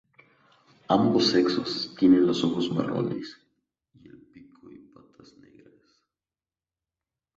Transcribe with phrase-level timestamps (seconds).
[0.87, 3.37] Ambos sexos tiene los ojos marrones,
[3.93, 5.75] y el pico y patas negras.